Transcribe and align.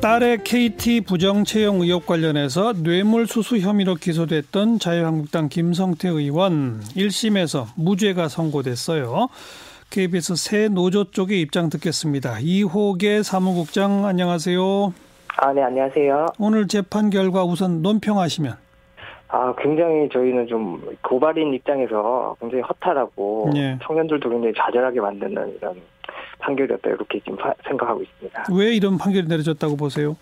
딸의 0.00 0.44
KT 0.44 1.00
부정 1.02 1.44
채용 1.44 1.80
의혹 1.80 2.06
관련해서 2.06 2.74
뇌물수수 2.74 3.58
혐의로 3.58 3.94
기소됐던 3.94 4.78
자유한국당 4.78 5.48
김성태 5.48 6.08
의원 6.08 6.80
1심에서 6.80 7.64
무죄가 7.76 8.28
선고됐어요. 8.28 9.28
KBS 9.90 10.36
새 10.36 10.68
노조 10.68 11.04
쪽의 11.04 11.40
입장 11.40 11.70
듣겠습니다. 11.70 12.38
이호계 12.40 13.22
사무국장 13.22 14.04
안녕하세요. 14.04 14.92
아, 15.38 15.52
네, 15.52 15.62
안녕하세요. 15.62 16.26
오늘 16.38 16.66
재판 16.68 17.10
결과 17.10 17.44
우선 17.44 17.82
논평하시면. 17.82 18.54
아, 19.28 19.54
굉장히 19.58 20.08
저희는 20.12 20.46
좀 20.46 20.80
고발인 21.02 21.52
입장에서 21.54 22.36
굉장히 22.40 22.62
허탈하고 22.62 23.50
네. 23.52 23.78
청년들도 23.82 24.28
굉장히 24.28 24.54
좌절하게 24.56 25.00
만드는 25.00 25.56
이런 25.56 25.76
판결이었다 26.38 26.90
이렇게 26.90 27.18
지금 27.20 27.36
파- 27.36 27.54
생각하고 27.66 28.02
있습니다. 28.02 28.44
왜 28.56 28.74
이런 28.74 28.98
판결이 28.98 29.26
내려졌다고 29.26 29.76
보세요? 29.76 30.16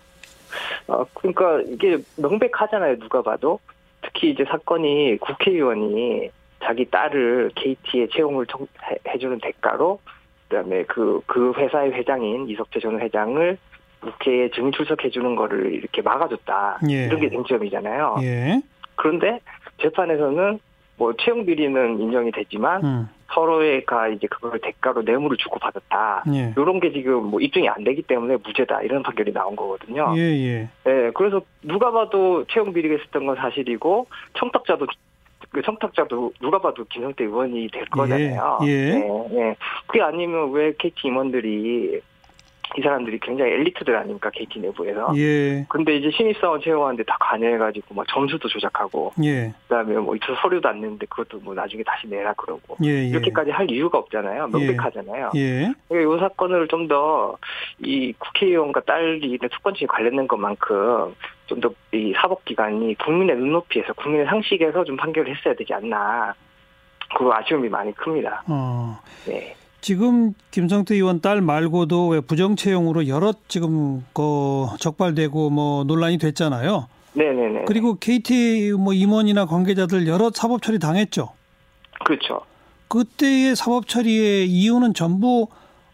어, 0.87 1.03
그러니까 1.13 1.61
이게 1.67 1.97
명백하잖아요, 2.17 2.99
누가 2.99 3.21
봐도. 3.21 3.59
특히 4.01 4.31
이제 4.31 4.45
사건이 4.45 5.17
국회의원이 5.19 6.29
자기 6.63 6.85
딸을 6.89 7.51
KT에 7.55 8.07
채용을 8.13 8.45
해- 8.83 9.11
해주는 9.13 9.39
대가로 9.41 9.99
그다음에 10.47 10.83
그, 10.83 11.21
그 11.25 11.53
회사의 11.57 11.91
회장인 11.93 12.47
이석채 12.49 12.79
전 12.79 12.99
회장을 13.01 13.57
국회에 14.01 14.49
증인 14.51 14.71
출석해주는 14.71 15.35
거를 15.35 15.73
이렇게 15.73 16.01
막아줬다. 16.03 16.79
예. 16.89 17.05
이런 17.05 17.19
게 17.19 17.29
쟁점이잖아요. 17.29 18.17
예. 18.21 18.61
그런데 18.95 19.39
재판에서는 19.81 20.59
뭐 20.97 21.13
채용 21.19 21.45
비리는 21.45 21.99
인정이 21.99 22.31
되지만 22.31 22.83
음. 22.85 23.09
서로의가 23.33 24.09
이제 24.09 24.27
그걸 24.27 24.59
대가로 24.59 25.01
뇌물을 25.01 25.37
주고 25.37 25.59
받았다. 25.59 26.23
예. 26.33 26.53
이런 26.55 26.79
게 26.79 26.91
지금 26.91 27.25
뭐 27.25 27.39
입증이 27.39 27.67
안 27.67 27.83
되기 27.83 28.01
때문에 28.01 28.37
무죄다 28.37 28.81
이런 28.83 29.03
판결이 29.03 29.33
나온 29.33 29.55
거거든요. 29.55 30.13
예, 30.15 30.21
예. 30.21 30.69
예, 30.87 31.11
그래서 31.13 31.41
누가 31.61 31.91
봐도 31.91 32.45
채용 32.51 32.73
비리가 32.73 32.95
있었던 32.95 33.25
건 33.25 33.35
사실이고 33.35 34.07
청탁자도 34.37 34.87
그 35.49 35.61
청탁자도 35.61 36.33
누가 36.41 36.59
봐도 36.59 36.85
김성태 36.85 37.23
의원이 37.23 37.69
될 37.71 37.85
거잖아요. 37.85 38.59
예. 38.63 38.67
예, 38.69 39.27
예. 39.33 39.55
그게 39.87 40.01
아니면 40.01 40.51
왜 40.51 40.73
KT 40.77 41.07
임원들이 41.07 42.01
이 42.77 42.81
사람들이 42.81 43.19
굉장히 43.19 43.51
엘리트들 43.53 43.95
아닙니까 43.95 44.29
KT 44.29 44.59
내부에서. 44.59 45.13
예. 45.17 45.65
근데 45.69 45.95
이제 45.95 46.11
신입사원 46.11 46.61
채용하는데 46.61 47.03
다 47.03 47.17
관여해가지고 47.19 47.95
막 47.95 48.05
점수도 48.09 48.47
조작하고 48.47 49.13
예. 49.23 49.53
그다음에 49.67 49.95
뭐 49.95 50.15
서류도 50.41 50.67
안 50.67 50.81
냈는데 50.81 51.05
그것도 51.07 51.39
뭐 51.41 51.53
나중에 51.53 51.83
다시 51.83 52.07
내라 52.07 52.33
그러고 52.33 52.77
예. 52.83 52.89
예. 52.89 53.05
이렇게까지 53.07 53.51
할 53.51 53.69
이유가 53.71 53.97
없잖아요. 53.99 54.47
명백하잖아요. 54.47 55.31
예. 55.35 55.73
그러니까 55.87 56.15
이 56.15 56.19
사건을 56.19 56.67
좀 56.67 56.87
더 56.87 57.37
이 57.79 58.13
국회의원과 58.19 58.81
딸이 58.81 59.37
특권층이 59.39 59.87
관련된 59.87 60.27
것만큼 60.27 61.15
좀 61.47 61.59
더 61.61 61.73
이 61.91 62.13
사법기관이 62.15 62.95
국민의 62.95 63.37
눈높이에서 63.37 63.93
국민의 63.93 64.25
상식에서 64.27 64.83
좀 64.83 64.97
판결을 64.97 65.33
했어야 65.35 65.53
되지 65.55 65.73
않나. 65.73 66.33
그 67.17 67.29
아쉬움이 67.31 67.69
많이 67.69 67.93
큽니다. 67.93 68.43
어. 68.49 68.97
네. 69.27 69.55
지금 69.85 70.33
김성태 70.49 70.95
의원 70.95 71.21
딸 71.21 71.41
말고도 71.41 72.07
왜 72.07 72.19
부정 72.19 72.55
채용으로 72.55 73.07
여럿 73.07 73.47
지금 73.47 74.03
그 74.13 74.65
적발되고 74.79 75.51
뭐 75.51 75.83
논란이 75.83 76.17
됐잖아요. 76.17 76.87
네네네. 77.13 77.65
그리고 77.67 77.93
KT 77.99 78.71
뭐 78.79 78.93
임원이나 78.93 79.45
관계자들 79.45 80.07
여러 80.07 80.31
사법 80.33 80.63
처리 80.63 80.79
당했죠. 80.79 81.29
그렇죠. 82.03 82.41
그때의 82.87 83.55
사법 83.55 83.87
처리의 83.87 84.47
이유는 84.47 84.95
전부 84.95 85.49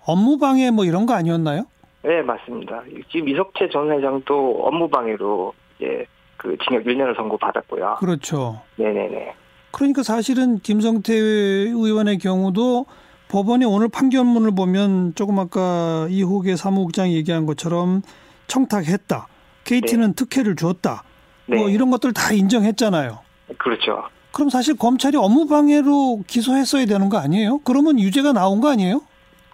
업무 0.05 0.37
방해 0.37 0.71
뭐 0.71 0.85
이런 0.85 1.05
거 1.05 1.13
아니었나요? 1.13 1.65
네, 2.03 2.21
맞습니다. 2.21 2.83
지금 3.11 3.27
이석채 3.27 3.67
전 3.73 3.91
회장도 3.91 4.61
업무 4.63 4.87
방해로 4.87 5.53
이제 5.79 6.05
그 6.37 6.55
징역 6.65 6.85
1년을 6.85 7.17
선고받았고요. 7.17 7.97
그렇죠. 7.99 8.61
네네네. 8.77 9.33
그러니까 9.71 10.01
사실은 10.01 10.59
김성태 10.59 11.13
의원의 11.13 12.19
경우도 12.19 12.85
법원이 13.31 13.63
오늘 13.63 13.87
판결문을 13.87 14.53
보면 14.55 15.15
조금 15.15 15.39
아까 15.39 16.05
이호계 16.09 16.57
사무국장이 16.57 17.15
얘기한 17.15 17.45
것처럼 17.45 18.01
청탁했다. 18.47 19.27
KT는 19.63 20.15
특혜를 20.15 20.57
줬다. 20.57 21.03
네. 21.45 21.55
뭐 21.55 21.69
이런 21.69 21.91
것들 21.91 22.11
다 22.11 22.33
인정했잖아요. 22.33 23.19
그렇죠. 23.57 24.03
그럼 24.33 24.49
사실 24.49 24.75
검찰이 24.75 25.15
업무방해로 25.15 26.23
기소했어야 26.27 26.85
되는 26.85 27.07
거 27.07 27.19
아니에요? 27.19 27.59
그러면 27.63 28.01
유죄가 28.01 28.33
나온 28.33 28.59
거 28.59 28.69
아니에요? 28.69 28.99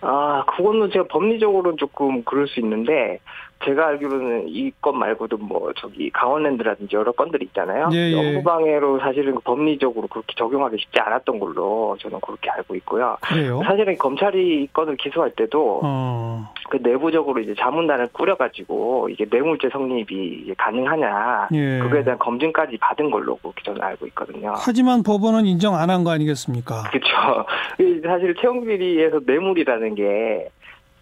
아, 0.02 0.44
그거는 0.46 0.90
제가 0.92 1.06
법리적으로는 1.12 1.78
조금 1.78 2.24
그럴 2.24 2.48
수 2.48 2.60
있는데, 2.60 3.20
제가 3.66 3.88
알기로는 3.88 4.46
이 4.50 4.72
건 4.80 5.00
말고도 5.00 5.38
뭐, 5.38 5.72
저기, 5.78 6.10
강원랜드라든지 6.12 6.96
여러 6.96 7.12
건들이 7.12 7.46
있잖아요. 7.48 7.90
예, 7.94 8.12
예. 8.12 8.16
업무방해로 8.16 9.00
사실은 9.00 9.36
그 9.36 9.42
법리적으로 9.42 10.08
그렇게 10.08 10.34
적용하기 10.38 10.78
쉽지 10.80 11.00
않았던 11.00 11.40
걸로 11.40 11.98
저는 12.00 12.20
그렇게 12.22 12.50
알고 12.52 12.76
있고요. 12.76 13.18
그래요? 13.22 13.62
사실은 13.66 13.98
검찰이 13.98 14.64
이 14.64 14.68
건을 14.72 14.96
기소할 14.98 15.32
때도 15.32 15.82
어, 15.84 16.48
그 16.70 16.78
내부적으로 16.82 17.40
이제 17.42 17.56
자문단을 17.58 18.10
꾸려가지고 18.14 19.10
이게 19.10 19.26
뇌물죄 19.30 19.70
성립이 19.70 20.54
가능하냐, 20.58 21.50
예. 21.54 21.80
그거에 21.80 22.04
대한 22.04 22.20
검증까지 22.20 22.78
받은 22.78 23.10
걸로 23.10 23.36
그렇게 23.38 23.64
저는 23.64 23.82
알고 23.82 24.06
있거든요. 24.08 24.54
하지만 24.56 25.02
법원은 25.04 25.46
인정 25.46 25.74
안 25.76 25.90
한 25.90 26.04
거 26.04 26.12
아니겠습니까? 26.12 26.84
그렇죠. 26.92 27.46
사실 28.08 28.36
채용 28.36 28.64
비리에서 28.66 29.22
뇌물이라는 29.26 29.96
게 29.96 30.50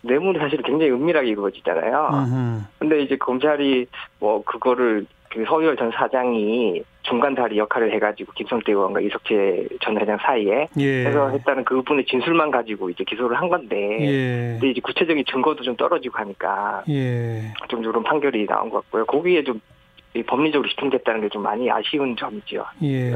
뇌물이 0.05 0.39
사실 0.39 0.61
굉장히 0.61 0.91
은밀하게 0.91 1.29
이루어지잖아요. 1.29 2.09
음흠. 2.13 2.61
근데 2.79 3.01
이제 3.01 3.15
검찰이 3.17 3.85
뭐 4.19 4.43
그거를 4.43 5.05
그 5.29 5.43
서유열 5.45 5.75
전 5.75 5.91
사장이 5.91 6.81
중간 7.01 7.35
다리 7.35 7.57
역할을 7.57 7.93
해가지고 7.93 8.31
김성태 8.33 8.71
의원과 8.71 9.01
이석채 9.01 9.67
전 9.81 9.99
회장 9.99 10.17
사이에 10.17 10.67
예. 10.79 11.05
해서 11.05 11.29
했다는 11.29 11.65
그분의 11.65 12.05
진술만 12.05 12.49
가지고 12.49 12.89
이제 12.89 13.03
기소를 13.03 13.37
한 13.37 13.49
건데 13.49 13.75
예. 14.01 14.51
근데 14.53 14.71
이제 14.71 14.81
구체적인 14.81 15.23
증거도 15.29 15.61
좀 15.63 15.75
떨어지고 15.75 16.17
하니까 16.19 16.83
예. 16.89 17.53
좀 17.67 17.83
이런 17.83 18.01
판결이 18.03 18.47
나온 18.47 18.69
것 18.69 18.81
같고요. 18.83 19.05
거기에 19.05 19.43
좀이 19.43 20.23
법리적으로 20.25 20.67
집중됐다는 20.69 21.21
게 21.21 21.29
좀 21.29 21.43
많이 21.43 21.69
아쉬운 21.69 22.15
점이죠. 22.15 22.65
예. 22.83 23.11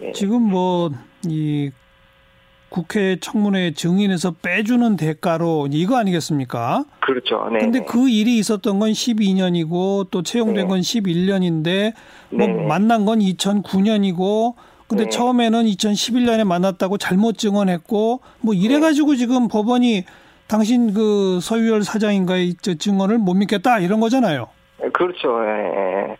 네. 0.00 0.12
지금 0.12 0.42
뭐 0.42 0.88
이 1.26 1.70
국회 2.68 3.16
청문회 3.20 3.72
증인에서 3.72 4.34
빼주는 4.42 4.96
대가로 4.96 5.68
이거 5.70 5.96
아니겠습니까? 5.96 6.84
그렇죠. 7.00 7.48
네. 7.50 7.60
근데 7.60 7.80
네. 7.80 7.84
그 7.86 8.08
일이 8.08 8.38
있었던 8.38 8.78
건 8.78 8.90
12년이고 8.90 10.10
또 10.10 10.22
채용된 10.22 10.54
네. 10.54 10.64
건 10.64 10.80
11년인데 10.80 11.94
뭐 12.30 12.46
네. 12.46 12.52
만난 12.66 13.04
건 13.04 13.20
2009년이고 13.20 14.54
근데 14.86 15.04
네. 15.04 15.10
처음에는 15.10 15.64
2011년에 15.64 16.44
만났다고 16.44 16.98
잘못 16.98 17.38
증언했고 17.38 18.20
뭐 18.40 18.54
이래 18.54 18.80
가지고 18.80 19.16
지금 19.16 19.48
법원이 19.48 20.04
당신 20.48 20.94
그 20.94 21.40
서유열 21.40 21.82
사장인가의 21.82 22.54
저 22.62 22.74
증언을 22.74 23.18
못 23.18 23.34
믿겠다 23.34 23.80
이런 23.80 24.00
거잖아요. 24.00 24.48
그렇죠. 24.92 25.44
예, 25.44 25.48
예. 25.50 26.16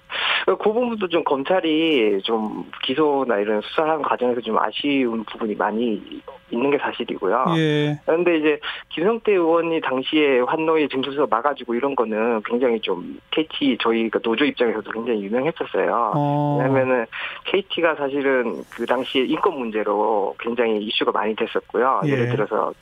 그 0.46 0.56
부분도 0.56 1.08
좀 1.08 1.24
검찰이 1.24 2.20
좀 2.24 2.70
기소나 2.84 3.38
이런 3.38 3.60
수사하는 3.62 4.02
과정에서 4.02 4.40
좀 4.40 4.58
아쉬운 4.58 5.24
부분이 5.24 5.54
많이 5.54 6.02
있는 6.50 6.70
게 6.70 6.78
사실이고요. 6.78 7.54
예. 7.56 8.00
그런데 8.04 8.38
이제 8.38 8.60
김성태 8.90 9.32
의원이 9.32 9.80
당시에 9.80 10.40
환노의 10.40 10.88
진술서 10.88 11.26
막아주고 11.26 11.74
이런 11.74 11.94
거는 11.94 12.42
굉장히 12.44 12.80
좀 12.80 13.18
KT 13.30 13.78
저희 13.80 14.08
그 14.10 14.20
노조 14.20 14.44
입장에서도 14.44 14.90
굉장히 14.90 15.22
유명했었어요. 15.22 16.12
어. 16.14 16.58
왜냐면은 16.60 17.06
KT가 17.44 17.94
사실은 17.96 18.62
그 18.70 18.86
당시에 18.86 19.24
인권 19.24 19.58
문제로 19.58 20.34
굉장히 20.38 20.78
이슈가 20.78 21.12
많이 21.12 21.34
됐었고요. 21.36 22.02
예. 22.06 22.10
예를 22.10 22.28
들어서 22.30 22.72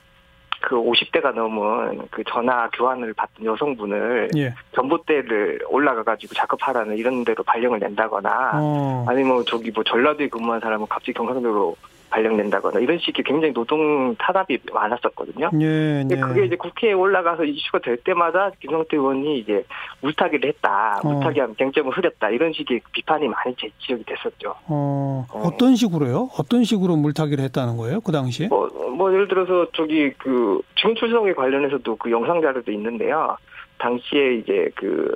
그 0.60 0.74
50대가 0.74 1.32
넘은 1.32 2.08
그 2.10 2.24
전화 2.24 2.68
교환을 2.70 3.14
받던 3.14 3.44
여성분을 3.44 4.30
예. 4.36 4.54
전봇대를 4.74 5.60
올라가가지고 5.68 6.34
작업하라는 6.34 6.96
이런 6.96 7.24
데로 7.24 7.44
발령을 7.44 7.78
낸다거나 7.78 8.52
어. 8.54 9.04
아니면 9.08 9.34
뭐 9.34 9.44
저기 9.44 9.70
뭐 9.70 9.84
전라도에 9.84 10.28
근무한 10.28 10.60
사람은 10.60 10.86
갑자기 10.88 11.12
경상도로 11.12 11.76
발령낸다거나 12.16 12.80
이런 12.80 12.98
식의 12.98 13.24
굉장히 13.24 13.52
노동 13.52 14.14
탄압이 14.16 14.58
많았었거든요. 14.72 15.50
예. 15.60 16.04
예. 16.10 16.16
그게 16.16 16.46
이제 16.46 16.56
국회에 16.56 16.92
올라가서 16.92 17.44
이슈가 17.44 17.80
될 17.80 17.96
때마다 17.98 18.50
김성태 18.60 18.96
의원이 18.96 19.38
이제 19.40 19.64
물타기를 20.00 20.48
했다, 20.48 21.00
어. 21.04 21.08
물타기하면 21.08 21.56
쟁점을 21.58 21.92
흐렸다 21.96 22.30
이런 22.30 22.52
식의 22.54 22.80
비판이 22.92 23.28
많이 23.28 23.54
제 23.58 23.68
지적이 23.78 24.04
됐었죠. 24.04 24.54
어, 24.66 25.26
어. 25.30 25.42
어 25.46 25.56
떤 25.58 25.74
식으로요? 25.76 26.28
어떤 26.38 26.64
식으로 26.64 26.96
물타기를 26.96 27.42
했다는 27.44 27.76
거예요? 27.76 28.00
그 28.00 28.12
당시에? 28.12 28.48
뭐, 28.48 28.68
뭐 28.96 29.12
예를 29.12 29.26
들어서 29.28 29.66
저기 29.74 30.10
그 30.18 30.60
증인 30.80 30.96
출석에 30.96 31.32
관련해서도 31.34 31.96
그 31.96 32.10
영상 32.10 32.40
자료도 32.42 32.70
있는데요. 32.72 33.36
당시에 33.78 34.34
이제 34.36 34.70
그 34.74 35.14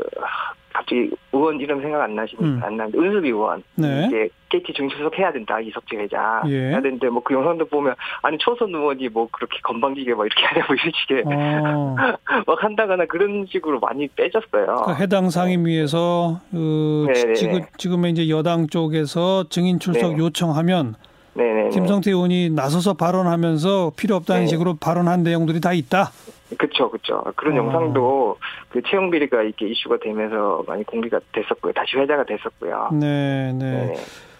갑자기 0.72 1.10
의원 1.32 1.60
이름 1.60 1.80
생각 1.80 2.02
안 2.02 2.14
나시는 2.14 2.44
음. 2.44 2.60
안 2.62 2.76
나는데 2.76 2.98
은수비 2.98 3.28
의원 3.28 3.62
네. 3.74 4.06
이제 4.06 4.28
KT 4.50 4.72
중수석 4.72 5.16
해야 5.18 5.32
된다 5.32 5.60
이석재 5.60 5.96
회장 5.96 6.42
예. 6.48 6.70
해야 6.70 6.80
되는데 6.80 7.08
뭐 7.08 7.20
그 7.22 7.34
영상도 7.34 7.66
보면 7.66 7.94
아니 8.22 8.38
초선 8.38 8.70
의원이 8.70 9.08
뭐 9.10 9.28
그렇게 9.30 9.58
건방지게 9.62 10.14
막 10.14 10.26
이렇게 10.26 10.42
하냐고 10.46 10.74
이런 10.74 10.92
식의 11.00 11.22
어, 11.26 11.96
막 12.46 12.64
한다거나 12.64 13.06
그런 13.06 13.46
식으로 13.48 13.78
많이 13.78 14.08
빼졌어요. 14.08 14.82
그 14.86 14.94
해당 14.94 15.30
상임위에서 15.30 16.40
그 16.50 17.06
네네네. 17.08 17.34
지금 17.34 17.60
지금의 17.76 18.12
이제 18.12 18.28
여당 18.28 18.66
쪽에서 18.66 19.44
증인 19.48 19.78
출석 19.78 20.12
네. 20.12 20.18
요청하면 20.18 20.94
네네. 21.34 21.68
김성태 21.70 22.10
의원이 22.10 22.50
나서서 22.50 22.94
발언하면서 22.94 23.92
필요 23.96 24.16
없다는 24.16 24.42
네. 24.42 24.46
식으로 24.48 24.74
발언한 24.80 25.22
내용들이 25.22 25.60
다 25.60 25.72
있다. 25.72 26.10
그쵸 26.58 26.90
그쵸 26.90 27.22
그런 27.36 27.54
어. 27.54 27.56
영상도 27.58 28.36
그 28.70 28.82
채용 28.82 29.10
비리가 29.10 29.42
이렇게 29.42 29.68
이슈가 29.68 29.98
되면서 30.02 30.64
많이 30.66 30.84
공개가 30.84 31.20
됐었고요. 31.32 31.72
다시 31.72 31.96
회자가 31.96 32.24
됐었고요. 32.24 32.90
네, 32.92 33.52
네. 33.52 33.86
네. 33.86 33.94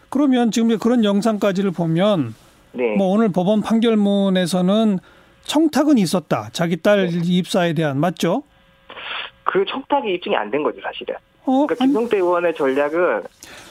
그러면 0.08 0.50
지금 0.50 0.76
그런 0.78 1.04
영상까지를 1.04 1.70
보면 1.70 2.34
네. 2.72 2.96
뭐 2.96 3.08
오늘 3.08 3.30
법원 3.30 3.60
판결문에서는 3.62 4.98
청탁은 5.42 5.98
있었다. 5.98 6.48
자기 6.52 6.76
딸 6.76 7.06
네. 7.08 7.20
입사에 7.24 7.72
대한 7.74 7.98
맞죠? 7.98 8.42
그 9.44 9.64
청탁이 9.64 10.14
입증이 10.14 10.36
안 10.36 10.50
된 10.50 10.62
거죠 10.62 10.80
사실은. 10.82 11.14
어, 11.46 11.66
그러니까 11.66 11.74
김성태 11.76 12.16
의원의 12.18 12.54
전략은 12.54 13.22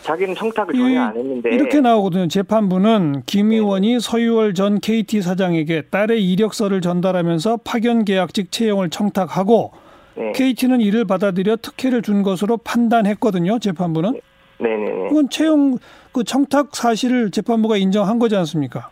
자기는 0.02 0.36
청탁을 0.36 0.76
이- 0.76 0.80
전혀 0.80 1.02
안 1.02 1.16
했는데 1.16 1.50
이렇게 1.54 1.82
나오거든요. 1.82 2.28
재판부는 2.28 3.24
김 3.26 3.50
네. 3.50 3.58
의원이 3.58 4.00
서유월 4.00 4.54
전 4.54 4.80
KT 4.80 5.22
사장에게 5.22 5.84
딸의 5.92 6.24
이력서를 6.32 6.82
전달하면서 6.82 7.58
파견 7.64 8.06
계약직 8.06 8.52
채용을 8.52 8.90
청탁하고 8.90 9.72
네. 10.16 10.32
KT는 10.34 10.82
이를 10.82 11.06
받아들여 11.06 11.58
특혜를 11.58 12.02
준 12.02 12.24
것으로 12.24 12.58
판단했거든요. 12.58 13.60
재판부는. 13.60 14.20
네 14.62 14.70
네 14.76 14.90
네. 14.92 15.08
이건 15.12 15.30
채용 15.30 15.78
그 16.12 16.24
청탁 16.26 16.76
사실을 16.76 17.32
재판부가 17.32 17.78
인정한 17.78 18.20
거지 18.20 18.36
않습니까? 18.36 18.90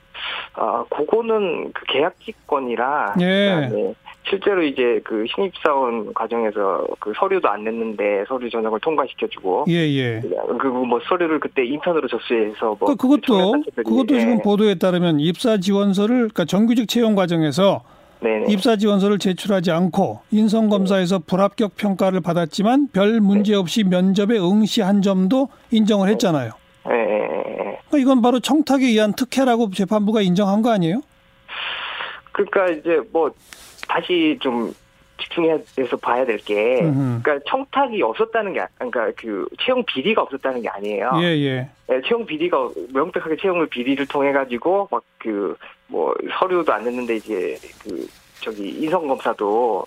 아, 0.54 0.86
그거는 0.90 1.72
그 1.74 1.84
계약직권이라 1.92 3.16
예. 3.20 3.68
그다음에 3.68 3.94
실제로 4.30 4.64
이제 4.64 5.00
그 5.04 5.26
신입사원 5.34 6.14
과정에서 6.14 6.86
그 7.00 7.14
서류도 7.18 7.48
안 7.48 7.64
냈는데 7.64 8.26
서류 8.28 8.50
전형을 8.50 8.80
통과시켜주고 8.80 9.66
예, 9.70 9.74
예. 9.74 10.22
그리고 10.60 10.86
뭐 10.86 11.00
서류를 11.08 11.40
그때 11.40 11.66
인턴으로 11.66 12.08
접수해서 12.08 12.76
뭐 12.80 12.90
그, 12.90 12.96
그것도 12.96 13.22
청약단체들이, 13.22 13.84
그것도 13.84 14.16
예. 14.16 14.20
지금 14.20 14.42
보도에 14.42 14.76
따르면 14.76 15.20
입사 15.20 15.58
지원서를 15.58 16.16
그러니까 16.16 16.46
정규직 16.46 16.88
채용 16.88 17.16
과정에서 17.16 17.84
네네. 18.20 18.46
입사 18.50 18.76
지원서를 18.76 19.20
제출하지 19.20 19.72
않고 19.72 20.22
인성 20.32 20.70
검사에서 20.70 21.20
불합격 21.20 21.78
평가를 21.78 22.22
받았지만 22.22 22.90
별 22.92 23.22
문제 23.22 23.54
없이 23.54 23.84
면접에 23.84 24.40
응시한 24.40 25.02
점도 25.04 25.50
인정을 25.72 26.10
했잖아요. 26.10 26.52
예, 26.90 26.94
예, 26.94 26.98
예. 26.98 27.80
그러니까 27.88 27.98
이건 28.00 28.22
바로 28.22 28.40
청탁에 28.40 28.86
의한 28.86 29.14
특혜라고 29.14 29.70
재판부가 29.70 30.22
인정한 30.22 30.62
거 30.62 30.72
아니에요? 30.72 31.02
그러니까 32.32 32.68
이제 32.68 33.02
뭐 33.12 33.32
다시 33.88 34.38
좀 34.42 34.74
집중해서 35.20 35.98
봐야 36.02 36.26
될 36.26 36.38
게. 36.38 36.82
그러니까 37.24 37.40
청탁이 37.50 38.02
없었다는 38.04 38.54
게 38.54 38.62
아- 38.62 38.68
그러니까 38.76 39.12
그 39.18 39.48
채용 39.60 39.84
비리가 39.86 40.22
없었다는 40.22 40.62
게 40.62 40.70
아니에요. 40.70 41.12
예, 41.22 41.24
예. 41.24 41.70
예, 41.92 42.02
채용 42.08 42.26
비리가 42.26 42.70
명백하게 42.94 43.38
채용을 43.38 43.68
비리를 43.68 44.06
통해 44.08 44.32
가지고 44.32 44.88
막 44.92 45.02
그 45.20 45.56
뭐 45.90 46.14
서류도 46.38 46.72
안 46.74 46.84
냈는데 46.84 47.16
이제 47.16 47.58
그 47.82 48.06
저기 48.42 48.68
인성 48.70 49.08
검사도 49.08 49.86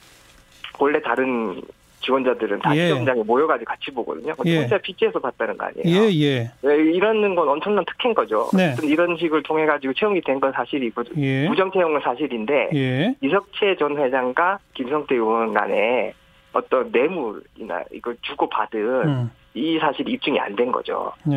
원래 0.79 0.99
다른 1.02 1.61
지원자들은 2.00 2.58
다 2.61 2.76
예. 2.76 2.88
시험장에 2.88 3.23
모여가지고 3.23 3.69
같이 3.69 3.91
보거든요. 3.91 4.35
예. 4.47 4.58
혼자 4.61 4.79
피지에서 4.79 5.19
봤다는 5.19 5.56
거 5.56 5.67
아니에요? 5.67 6.02
예, 6.02 6.11
예. 6.12 6.50
예, 6.64 6.76
이러는 6.93 7.35
건 7.35 7.49
엄청난 7.49 7.85
특혜인 7.85 8.14
거죠. 8.14 8.49
네. 8.55 8.75
이런 8.82 9.17
식을 9.19 9.43
통해 9.43 9.67
가지고 9.67 9.93
채용이 9.94 10.20
된 10.23 10.41
건 10.41 10.52
사실이고 10.52 11.02
예. 11.19 11.47
부정 11.49 11.70
채용은 11.70 12.00
사실인데 12.02 12.70
예. 12.75 13.14
이석채 13.20 13.76
전 13.79 13.99
회장과 13.99 14.58
김성태 14.75 15.14
의원 15.14 15.52
간에 15.52 16.14
어떤 16.52 16.91
뇌물이나 16.91 17.85
이걸 17.93 18.17
주고 18.23 18.49
받은 18.49 18.81
음. 18.81 19.31
이 19.52 19.79
사실이 19.81 20.12
입증이 20.12 20.38
안 20.38 20.55
된 20.56 20.70
거죠. 20.73 21.12
예. 21.31 21.37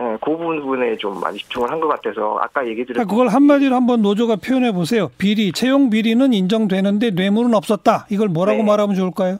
예, 0.00 0.16
그 0.20 0.36
부분에 0.36 0.96
좀 0.96 1.20
많이 1.20 1.38
집중을 1.38 1.70
한 1.70 1.78
것 1.80 1.88
같아서 1.88 2.38
아까 2.42 2.66
얘기 2.66 2.84
드렸 2.84 2.94
그러니까 2.94 3.10
그걸 3.10 3.28
한마디로 3.28 3.74
한번 3.74 4.00
노조가 4.02 4.36
표현해 4.36 4.72
보세요. 4.72 5.10
비리, 5.18 5.52
채용 5.52 5.90
비리는 5.90 6.32
인정되는데 6.32 7.10
뇌물은 7.10 7.54
없었다. 7.54 8.06
이걸 8.10 8.28
뭐라고 8.28 8.58
네. 8.58 8.64
말하면 8.64 8.96
좋을까요? 8.96 9.36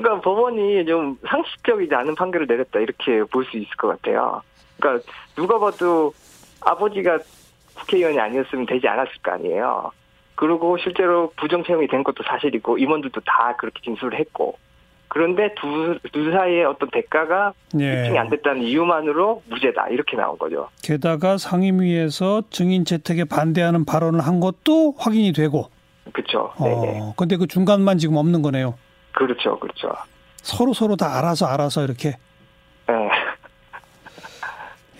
그러니까 0.00 0.20
법원이 0.20 0.84
좀 0.86 1.18
상식적이지 1.28 1.94
않은 1.94 2.14
판결을 2.14 2.46
내렸다 2.46 2.80
이렇게 2.80 3.22
볼 3.24 3.44
수 3.44 3.56
있을 3.56 3.68
것 3.76 3.88
같아요. 3.88 4.42
그러니까 4.78 5.04
누가 5.36 5.58
봐도 5.58 6.12
아버지가 6.60 7.18
국회의원이 7.74 8.18
아니었으면 8.18 8.66
되지 8.66 8.86
않았을 8.88 9.12
거 9.22 9.32
아니에요. 9.32 9.90
그리고 10.36 10.76
실제로 10.78 11.32
부정 11.36 11.62
채용이 11.64 11.86
된 11.88 12.02
것도 12.02 12.22
사실이고 12.24 12.78
임원들도 12.78 13.20
다 13.20 13.54
그렇게 13.56 13.80
진술을 13.84 14.18
했고 14.18 14.58
그런데 15.08 15.54
두, 15.54 15.96
둘 16.12 16.32
사이에 16.32 16.64
어떤 16.64 16.90
대가가 16.90 17.52
입증이 17.72 18.18
안 18.18 18.26
예. 18.26 18.30
됐다는 18.30 18.62
이유만으로 18.62 19.42
무죄다 19.48 19.88
이렇게 19.90 20.16
나온 20.16 20.36
거죠. 20.38 20.68
게다가 20.82 21.38
상임위에서 21.38 22.42
증인 22.50 22.84
채택에 22.84 23.24
반대하는 23.24 23.84
발언을 23.84 24.20
한 24.20 24.40
것도 24.40 24.94
확인이 24.98 25.32
되고, 25.32 25.70
그렇죠. 26.12 26.50
어, 26.58 27.14
근데 27.16 27.36
그 27.36 27.46
중간만 27.46 27.98
지금 27.98 28.16
없는 28.16 28.42
거네요. 28.42 28.74
그렇죠, 29.14 29.58
그렇죠. 29.58 29.92
서로 30.42 30.74
서로 30.74 30.96
다 30.96 31.18
알아서 31.18 31.46
알아서 31.46 31.84
이렇게 31.84 32.16
네, 32.86 33.10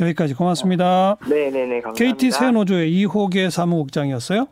여기까지 0.01 0.35
고맙습니다. 0.35 1.17
네네네 1.29 1.81
감사합니다. 1.83 1.93
KT 2.17 2.31
새노조의 2.31 2.93
이호계 2.93 3.51
사무국장이었어요. 3.51 4.47